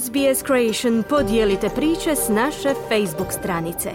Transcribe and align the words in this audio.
SBS 0.00 0.44
Creation 0.46 1.02
podijelite 1.08 1.68
priče 1.68 2.16
s 2.16 2.28
naše 2.28 2.68
Facebook 2.88 3.32
stranice. 3.32 3.90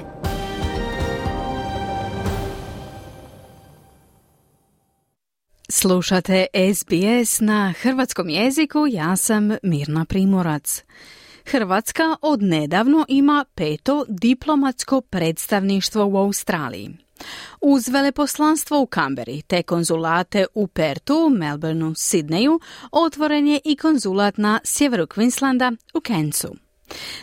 Slušate 5.69 6.45
SBS 6.73 7.39
na 7.39 7.73
hrvatskom 7.81 8.29
jeziku, 8.29 8.87
ja 8.89 9.15
sam 9.15 9.51
Mirna 9.63 10.05
Primorac. 10.05 10.83
Hrvatska 11.45 12.03
odnedavno 12.21 13.05
ima 13.07 13.45
peto 13.55 14.05
diplomatsko 14.07 15.01
predstavništvo 15.01 16.05
u 16.05 16.17
Australiji. 16.17 17.06
Uz 17.61 17.89
veleposlanstvo 17.89 18.81
u 18.81 18.85
Kamberi 18.85 19.41
te 19.41 19.63
konzulate 19.63 20.45
u 20.53 20.67
Pertu, 20.67 21.29
Melbourneu, 21.29 21.93
Sidneju, 21.95 22.59
otvoren 22.91 23.47
je 23.47 23.59
i 23.65 23.75
konzulat 23.75 24.37
na 24.37 24.59
sjeveru 24.63 25.03
Queenslanda 25.03 25.75
u 25.93 26.01
Kencu. 26.01 26.55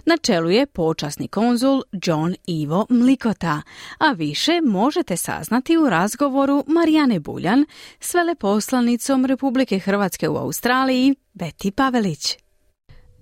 Na 0.06 0.16
čelu 0.16 0.50
je 0.50 0.66
počasni 0.66 1.28
konzul 1.28 1.82
John 1.92 2.34
Ivo 2.46 2.86
Mlikota, 2.88 3.62
a 3.98 4.12
više 4.12 4.60
možete 4.64 5.16
saznati 5.16 5.76
u 5.76 5.88
razgovoru 5.88 6.64
Marijane 6.66 7.20
Buljan 7.20 7.66
s 8.00 8.14
veleposlanicom 8.14 9.24
Republike 9.24 9.78
Hrvatske 9.78 10.28
u 10.28 10.36
Australiji, 10.36 11.14
Beti 11.32 11.70
Pavelić. 11.70 12.36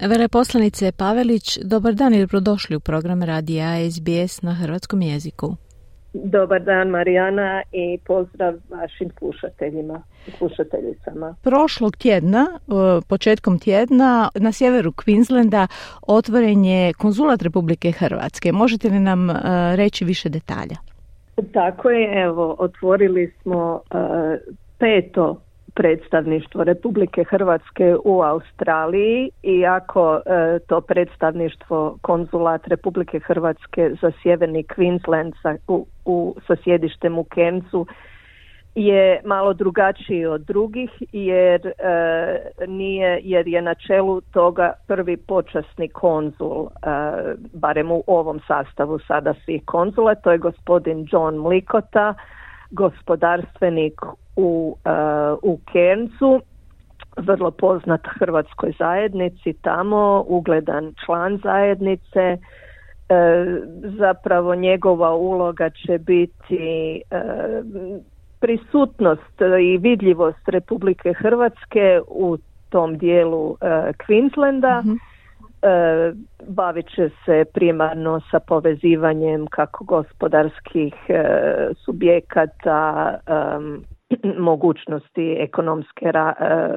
Veleposlanice 0.01 0.93
Pavelić, 0.93 1.59
dobar 1.65 1.95
dan 1.95 2.15
i 2.15 2.21
dobrodošli 2.21 2.77
u 2.77 2.81
program 2.81 3.23
radija 3.23 3.91
SBS 3.91 4.43
na 4.43 4.55
hrvatskom 4.55 5.03
jeziku. 5.03 5.57
Dobar 6.13 6.63
dan 6.63 6.89
Marijana 6.89 7.63
i 7.73 7.99
pozdrav 8.07 8.55
vašim 8.71 9.11
slušateljima 9.19 10.03
i 10.27 10.31
slušateljicama. 10.31 11.35
Prošlog 11.43 11.97
tjedna, 11.97 12.47
početkom 13.09 13.59
tjedna, 13.59 14.31
na 14.35 14.53
sjeveru 14.53 14.93
Queenslanda 14.93 15.67
otvoren 16.07 16.65
je 16.65 16.93
konzulat 16.93 17.43
Republike 17.43 17.91
Hrvatske. 17.91 18.53
Možete 18.53 18.89
li 18.89 19.01
nam 19.01 19.31
e, 19.31 19.35
reći 19.77 20.05
više 20.05 20.29
detalja? 20.29 20.77
Tako 21.53 21.91
je, 21.91 22.23
evo, 22.23 22.57
otvorili 22.59 23.33
smo 23.43 23.81
e, 23.91 23.97
peto 24.79 25.41
predstavništvo 25.75 26.65
Republike 26.65 27.25
Hrvatske 27.25 27.97
u 28.05 28.23
Australiji 28.23 29.31
iako 29.43 30.21
e, 30.27 30.59
to 30.59 30.81
predstavništvo 30.81 31.99
konzulat 32.01 32.67
Republike 32.67 33.21
Hrvatske 33.21 33.91
za 34.01 34.13
sjeverni 34.23 34.65
Queensland 34.65 35.33
sa, 35.43 35.57
u, 35.69 35.87
u, 36.05 36.37
sa 36.47 36.57
sjedištem 36.65 37.19
u 37.19 37.25
Kencu 37.25 37.87
je 38.75 39.21
malo 39.25 39.53
drugačiji 39.53 40.27
od 40.27 40.41
drugih 40.41 40.91
jer 41.13 41.67
e, 41.67 41.73
nije 42.67 43.21
jer 43.23 43.49
je 43.49 43.63
na 43.63 43.75
čelu 43.75 44.21
toga 44.21 44.73
prvi 44.87 45.17
počasni 45.17 45.89
konzul 45.89 46.67
e, 46.67 46.69
barem 47.53 47.93
u 47.93 48.03
ovom 48.07 48.41
sastavu 48.47 48.99
sada 48.99 49.35
svih 49.45 49.63
konzula 49.65 50.15
to 50.15 50.33
je 50.33 50.39
gospodin 50.39 51.07
John 51.13 51.37
Mlikota 51.37 52.15
gospodarstvenik 52.71 54.01
u, 54.37 54.77
uh, 54.85 55.39
u 55.43 55.59
Kerncu, 55.73 56.41
vrlo 57.17 57.51
poznat 57.51 58.01
hrvatskoj 58.19 58.73
zajednici 58.79 59.53
tamo, 59.53 60.25
ugledan 60.29 60.95
član 61.05 61.39
zajednice. 61.43 62.37
Uh, 62.37 63.17
zapravo 63.99 64.55
njegova 64.55 65.15
uloga 65.15 65.71
će 65.71 65.99
biti 65.99 67.03
uh, 67.11 68.03
prisutnost 68.41 69.41
i 69.61 69.79
vidljivost 69.79 70.49
Republike 70.49 71.13
Hrvatske 71.13 72.01
u 72.09 72.37
tom 72.69 72.99
dijelu 72.99 73.57
Queenslanda. 74.07 74.83
mm 74.85 74.99
bavit 76.49 76.87
će 76.95 77.11
se 77.25 77.45
primarno 77.55 78.21
sa 78.31 78.41
povezivanjem 78.41 79.47
kako 79.47 79.85
gospodarskih 79.85 80.95
subjekata 81.85 83.19
mogućnosti 84.39 85.37
ekonomske 85.41 86.13
ra, 86.13 86.35
e, 86.41 86.69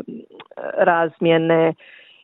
razmjene 0.78 1.73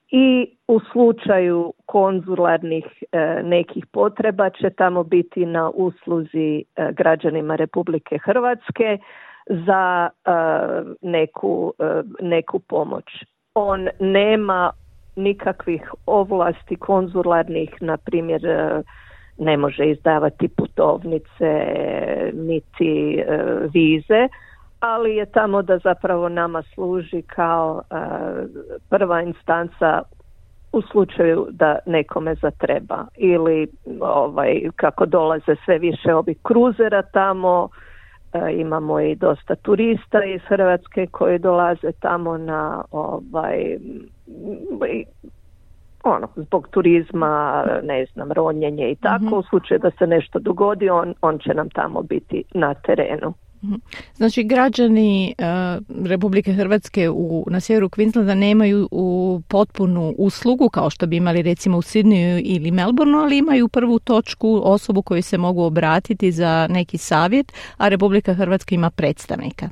i 0.09 0.47
u 0.67 0.79
slučaju 0.91 1.73
konzularnih 1.85 2.85
e, 3.11 3.41
nekih 3.44 3.85
potreba 3.85 4.50
će 4.50 4.69
tamo 4.69 5.03
biti 5.03 5.45
na 5.45 5.69
usluzi 5.69 6.63
e, 6.75 6.91
građanima 6.94 7.55
Republike 7.55 8.17
Hrvatske 8.17 8.97
za 9.47 10.09
neku, 11.01 11.73
neku 12.21 12.59
pomoć. 12.59 13.05
On 13.53 13.88
nema 14.00 14.71
nikakvih 15.16 15.91
ovlasti 16.05 16.75
konzularnih, 16.75 17.81
na 17.81 17.97
primjer 17.97 18.41
ne 19.38 19.57
može 19.57 19.85
izdavati 19.85 20.47
putovnice 20.47 21.66
niti 22.33 23.23
vize, 23.73 24.27
ali 24.81 25.16
je 25.16 25.25
tamo 25.25 25.62
da 25.62 25.78
zapravo 25.78 26.30
nama 26.30 26.64
služi 26.74 27.22
kao 27.22 27.81
e, 27.81 27.96
prva 28.90 29.22
instanca 29.22 30.02
u 30.72 30.81
slučaju 30.81 31.47
da 31.52 31.80
nekome 31.86 32.36
zatreba. 32.36 33.06
Ili 33.18 33.68
ovaj 34.00 34.62
kako 34.75 35.06
dolaze 35.06 35.56
sve 35.66 35.80
više 35.80 36.16
ovih 36.16 36.38
kruzera 36.44 37.02
tamo 37.02 37.69
e, 38.34 38.53
imamo 38.53 39.00
i 39.00 39.16
dosta 39.16 39.56
turista 39.56 40.24
iz 40.24 40.42
Hrvatske 40.47 41.08
koji 41.08 41.40
dolaze 41.40 41.92
tamo 42.00 42.38
na 42.38 42.84
ovaj 42.92 43.78
ono 46.03 46.28
zbog 46.36 46.68
turizma 46.72 47.63
ne 47.84 48.06
znam 48.13 48.31
ronjenje 48.31 48.92
i 48.92 48.96
tako. 48.96 49.25
Mm 49.25 49.34
u 49.34 49.44
slučaju 49.44 49.80
da 49.80 49.92
se 49.92 50.08
nešto 50.08 50.40
dogodi 50.40 50.90
on 50.90 51.13
on 51.22 51.40
će 51.40 51.53
nam 51.53 51.69
tamo 51.69 52.02
biti 52.02 52.44
na 52.53 52.74
terenu. 52.74 53.34
Znači 54.16 54.44
građani 54.44 55.35
uh, 55.38 56.05
Republike 56.07 56.53
Hrvatske 56.53 57.09
u, 57.09 57.45
na 57.49 57.59
sjeveru 57.59 57.89
Queenslanda 57.89 58.33
nemaju 58.33 58.88
u 58.91 59.41
potpunu 59.47 60.16
uslugu 60.17 60.69
kao 60.69 60.89
što 60.89 61.07
bi 61.07 61.16
imali 61.16 61.41
recimo 61.41 61.77
u 61.77 61.81
Sydneyu 61.81 62.41
ili 62.45 62.71
Melbourneu, 62.71 63.19
ali 63.19 63.38
imaju 63.38 63.67
prvu 63.67 64.00
točku 64.00 64.61
osobu 64.63 65.01
koju 65.01 65.23
se 65.23 65.38
mogu 65.38 65.63
obratiti 65.63 66.31
za 66.31 66.67
neki 66.69 66.97
savjet, 66.97 67.53
a 67.77 67.88
Republika 67.88 68.33
Hrvatska 68.33 68.75
ima 68.75 68.89
predstavnika. 68.89 69.69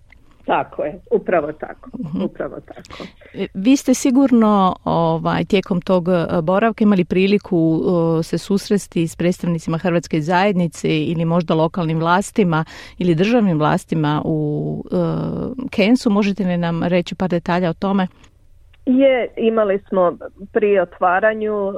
Tako 0.49 0.83
je, 0.83 0.99
upravo 1.11 1.51
tako, 1.51 1.89
mhm. 1.99 2.23
upravo 2.23 2.55
tako. 2.59 3.03
E, 3.33 3.47
vi 3.53 3.77
ste 3.77 3.93
sigurno 3.93 4.75
ovaj, 4.83 5.43
tijekom 5.45 5.81
tog 5.81 6.07
e, 6.09 6.41
boravka 6.41 6.83
imali 6.83 7.05
priliku 7.05 7.81
se 8.23 8.37
susresti 8.37 9.07
s 9.07 9.15
predstavnicima 9.15 9.77
Hrvatske 9.77 10.21
zajednice 10.21 10.87
ili 10.87 11.25
možda 11.25 11.53
lokalnim 11.53 11.99
vlastima 11.99 12.65
ili 12.97 13.15
državnim 13.15 13.57
vlastima 13.57 14.21
u 14.25 14.83
Kensu. 15.71 16.09
Možete 16.09 16.43
li 16.43 16.57
nam 16.57 16.83
reći 16.83 17.15
par 17.15 17.29
detalja 17.29 17.69
o 17.69 17.73
tome? 17.73 18.07
Je, 18.85 19.33
imali 19.37 19.79
smo 19.89 20.17
pri 20.51 20.79
otvaranju, 20.79 21.73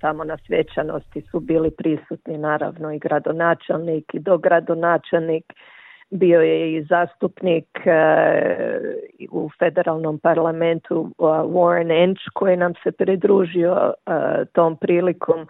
tamo 0.00 0.24
na 0.24 0.36
svečanosti 0.46 1.20
su 1.30 1.40
bili 1.40 1.70
prisutni 1.70 2.38
naravno 2.38 2.92
i 2.92 2.98
gradonačelnik 2.98 4.14
i 4.14 4.18
dogradonačelnik 4.18 5.44
bio 6.10 6.40
je 6.40 6.72
i 6.72 6.82
zastupnik 6.82 7.66
e, 7.84 7.90
u 9.30 9.50
federalnom 9.58 10.18
parlamentu 10.18 11.00
uh, 11.18 11.28
Warren 11.28 12.02
Ench 12.04 12.22
koji 12.34 12.56
nam 12.56 12.72
se 12.82 12.92
pridružio 12.92 13.92
e, 14.06 14.44
tom 14.52 14.76
prilikom. 14.76 15.46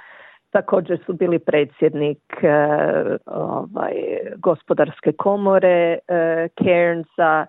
Također 0.51 0.99
su 1.07 1.13
bili 1.13 1.39
predsjednik 1.39 2.23
e, 2.43 2.49
ovaj, 3.27 3.95
gospodarske 4.37 5.13
komore 5.13 5.99
Cairnsa 6.63 7.47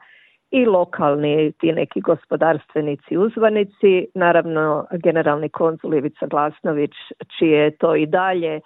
i 0.52 0.66
lokalni 0.66 1.52
ti 1.52 1.72
neki 1.72 2.02
gospodarstvenici 2.02 3.18
uzvanici. 3.18 4.08
Naravno 4.16 4.88
generalni 5.04 5.50
konzul 5.50 5.94
Ivica 5.94 6.26
Glasnović 6.26 6.94
čije 7.38 7.60
je 7.60 7.78
to 7.78 7.96
i 7.96 8.06
dalje 8.06 8.56
E, 8.56 8.62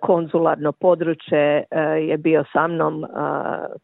konzularno 0.00 0.72
područje 0.72 1.64
e, 1.70 1.80
je 1.80 2.18
bio 2.18 2.44
sa 2.52 2.66
mnom 2.66 3.04
e, 3.04 3.08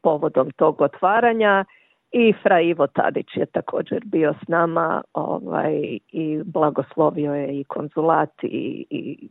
povodom 0.03 0.51
tog 0.51 0.81
otvaranja 0.81 1.65
i 2.13 2.35
Fra 2.43 2.61
Ivo 2.61 2.87
Tadić 2.87 3.27
je 3.37 3.47
također 3.47 4.03
bio 4.05 4.35
s 4.45 4.49
nama 4.49 5.03
ovaj, 5.15 5.99
i 6.09 6.43
blagoslovio 6.45 7.35
je 7.35 7.61
i 7.61 7.65
konzulat 7.65 8.31
i, 8.43 8.87
i 8.91 9.29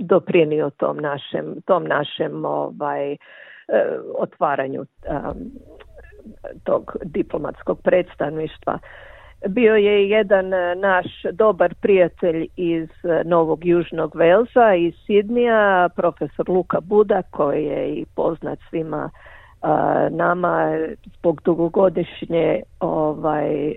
doprijenio 0.00 0.70
tom 0.70 0.96
našem, 0.96 1.54
tom 1.66 1.84
našem 1.84 2.44
ovaj, 2.44 3.16
otvaranju 4.18 4.84
tog 6.64 6.96
diplomatskog 7.04 7.78
predstavništva. 7.82 8.78
Bio 9.48 9.74
je 9.74 10.08
jedan 10.08 10.54
e, 10.54 10.74
naš 10.74 11.06
dobar 11.32 11.74
prijatelj 11.74 12.46
iz 12.56 12.88
e, 13.04 13.24
Novog 13.24 13.64
Južnog 13.64 14.16
Velsa, 14.16 14.74
iz 14.74 14.94
Sidnija, 15.06 15.88
profesor 15.96 16.48
Luka 16.48 16.80
Buda, 16.80 17.22
koji 17.30 17.64
je 17.64 17.88
i 17.88 18.04
poznat 18.14 18.58
svima 18.70 19.10
nama 20.10 20.78
zbog 21.18 21.40
dugogodišnje 21.44 22.62
ovaj 22.80 23.74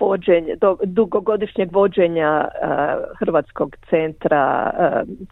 vođenje 0.00 0.56
dugogodišnjeg 0.84 1.72
vođenja 1.72 2.48
Hrvatskog 3.18 3.76
centra 3.90 4.72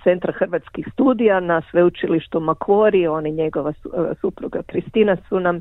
centra 0.05 0.33
hrvatskih 0.33 0.89
studija 0.93 1.41
na 1.41 1.63
sveučilištu 1.71 2.41
Makvori 2.41 3.07
oni 3.07 3.31
njegova 3.31 3.73
supruga 4.21 4.63
Kristina 4.63 5.17
su 5.29 5.41
nam 5.41 5.61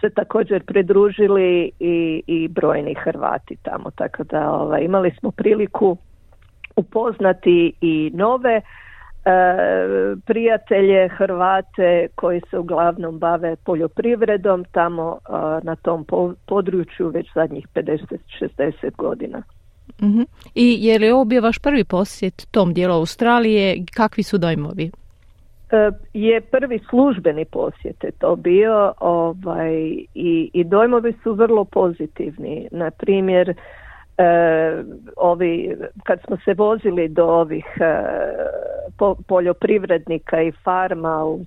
se 0.00 0.10
također 0.10 0.64
pridružili 0.64 1.70
i, 1.80 2.22
i 2.26 2.48
brojni 2.48 2.94
Hrvati 2.94 3.56
tamo 3.62 3.90
tako 3.90 4.24
da 4.24 4.50
ovaj, 4.50 4.82
imali 4.84 5.10
smo 5.20 5.30
priliku 5.30 5.96
upoznati 6.76 7.72
i 7.80 8.10
nove 8.14 8.60
E, 9.24 10.16
prijatelje 10.26 11.08
Hrvate 11.08 12.08
koji 12.14 12.40
se 12.50 12.58
uglavnom 12.58 13.18
bave 13.18 13.56
poljoprivredom 13.56 14.64
tamo 14.72 15.18
e, 15.18 15.32
na 15.62 15.76
tom 15.76 16.06
području 16.46 17.08
već 17.08 17.26
zadnjih 17.34 17.66
50-60 17.74 18.96
godina. 18.96 19.42
uh 20.02 20.26
I 20.54 20.86
je 20.86 20.98
li 20.98 21.10
ovo 21.10 21.24
bio 21.24 21.42
vaš 21.42 21.58
prvi 21.58 21.84
posjet 21.84 22.46
tom 22.50 22.74
dijelu 22.74 22.94
Australije? 22.94 23.84
Kakvi 23.96 24.22
su 24.22 24.38
dojmovi? 24.38 24.90
E, 25.72 25.90
je 26.14 26.40
prvi 26.40 26.80
službeni 26.90 27.44
posjet 27.44 28.04
je 28.04 28.10
to 28.10 28.36
bio 28.36 28.92
ovaj, 29.00 29.74
i, 30.14 30.50
i 30.52 30.64
dojmovi 30.64 31.14
su 31.22 31.34
vrlo 31.34 31.64
pozitivni. 31.64 32.68
Na 32.70 32.90
primjer, 32.90 33.48
e, 33.50 33.54
ovi, 35.16 35.76
kad 36.04 36.20
smo 36.26 36.36
se 36.44 36.54
vozili 36.54 37.08
do 37.08 37.24
ovih 37.26 37.66
e, 37.80 38.02
poljoprivrednika 39.26 40.42
i 40.42 40.52
farma 40.52 41.24
u 41.24 41.40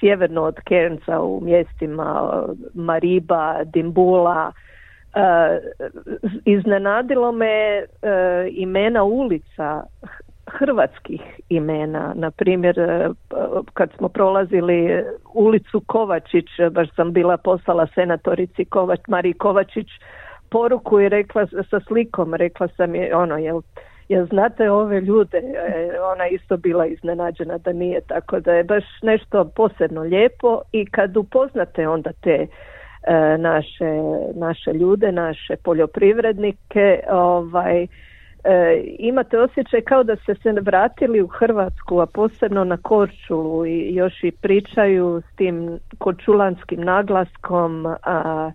sjeverno 0.00 0.42
od 0.42 0.60
Kernca 0.60 1.20
u 1.20 1.40
mjestima 1.40 2.42
Mariba, 2.74 3.64
Dimbula, 3.64 4.52
e, 5.14 5.60
iznenadilo 6.44 7.32
me 7.32 7.46
e, 7.46 7.86
imena 8.50 9.04
ulica 9.04 9.82
hrvatskih 10.50 11.20
imena. 11.48 12.12
Na 12.14 12.30
primjer, 12.30 12.78
e, 12.78 13.08
kad 13.74 13.90
smo 13.96 14.08
prolazili 14.08 15.04
ulicu 15.34 15.80
Kovačić, 15.86 16.46
baš 16.70 16.88
sam 16.96 17.12
bila 17.12 17.36
poslala 17.36 17.86
senatorici 17.94 18.64
Kovač, 18.64 19.00
Mariji 19.08 19.32
Kovačić 19.32 19.86
poruku 20.50 21.00
i 21.00 21.08
rekla 21.08 21.46
sa 21.70 21.80
slikom, 21.80 22.34
rekla 22.34 22.68
sam 22.76 22.94
je 22.94 23.16
ono, 23.16 23.36
jel, 23.36 23.60
jel 24.08 24.26
znate 24.26 24.70
ove 24.70 25.00
ljude, 25.00 25.38
e, 25.38 25.90
ona 26.12 26.26
isto 26.26 26.56
bila 26.56 26.86
iznenađena 26.86 27.58
da 27.58 27.72
nije, 27.72 28.00
tako 28.00 28.40
da 28.40 28.52
je 28.52 28.64
baš 28.64 28.84
nešto 29.02 29.44
posebno 29.44 30.02
lijepo 30.02 30.60
i 30.72 30.86
kad 30.86 31.16
upoznate 31.16 31.88
onda 31.88 32.10
te 32.12 32.46
e, 33.06 33.38
naše, 33.38 33.90
naše 34.34 34.72
ljude, 34.72 35.12
naše 35.12 35.56
poljoprivrednike, 35.56 37.00
ovaj, 37.10 37.86
e, 38.44 38.84
imate 38.98 39.38
osjećaj 39.38 39.80
kao 39.80 40.04
da 40.04 40.16
ste 40.16 40.34
se 40.34 40.52
vratili 40.60 41.22
u 41.22 41.26
Hrvatsku, 41.26 42.00
a 42.00 42.06
posebno 42.06 42.64
na 42.64 42.76
Korčulu 42.76 43.66
i 43.66 43.94
još 43.94 44.24
i 44.24 44.30
pričaju 44.30 45.22
s 45.32 45.36
tim 45.36 45.78
korčulanskim 45.98 46.80
naglaskom, 46.80 47.86
a 48.02 48.50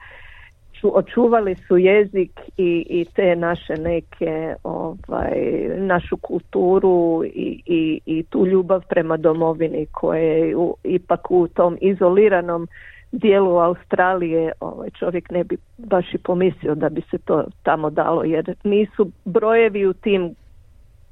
su 0.84 0.98
očuvali 0.98 1.56
su 1.56 1.78
jezik 1.78 2.40
i, 2.58 2.86
i 2.90 3.06
te 3.16 3.36
naše 3.36 3.74
neke 3.74 4.56
ovaj 4.64 5.38
našu 5.78 6.18
kulturu 6.18 7.24
i, 7.26 7.62
i, 7.66 8.00
i 8.06 8.24
tu 8.24 8.46
ljubav 8.46 8.82
prema 8.90 9.18
domovini 9.18 9.86
koje 9.92 10.50
je 10.50 10.56
ipak 10.84 11.32
u 11.32 11.48
tom 11.48 11.78
izoliranom 11.82 12.68
dijelu 13.14 13.58
Australije 13.58 14.52
ovaj 14.60 14.90
čovjek 14.90 15.32
ne 15.32 15.44
bi 15.44 15.58
baš 15.78 16.14
i 16.14 16.18
pomislio 16.18 16.76
da 16.76 16.90
bi 16.90 17.02
se 17.12 17.18
to 17.18 17.44
tamo 17.64 17.90
dalo 17.90 18.24
jer 18.24 18.56
nisu 18.64 19.12
brojevi 19.26 19.86
u 19.86 19.94
tim 19.94 20.36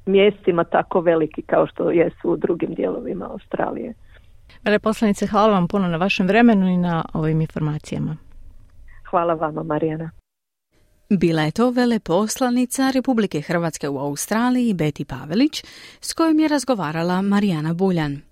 mjestima 0.06 0.64
tako 0.64 1.00
veliki 1.00 1.42
kao 1.42 1.66
što 1.66 1.90
jesu 1.90 2.30
u 2.30 2.36
drugim 2.36 2.74
dijelovima 2.74 3.30
Australije. 3.30 3.94
Veleposlanice, 4.64 5.26
hvala 5.26 5.52
vam 5.52 5.68
puno 5.68 5.88
na 5.88 5.96
vašem 5.96 6.26
vremenu 6.26 6.66
i 6.68 6.76
na 6.76 7.04
ovim 7.12 7.40
informacijama. 7.40 8.16
Hvala 9.10 9.34
vama, 9.34 9.62
Marijana. 9.62 10.10
Bila 11.10 11.42
je 11.42 11.50
to 11.50 11.70
veleposlanica 11.70 12.90
Republike 12.90 13.40
Hrvatske 13.40 13.88
u 13.88 13.98
Australiji 13.98 14.74
Beti 14.74 15.04
Pavelić 15.04 15.64
s 16.00 16.12
kojom 16.12 16.38
je 16.38 16.48
razgovarala 16.48 17.22
Marijana 17.22 17.74
Buljan. 17.74 18.31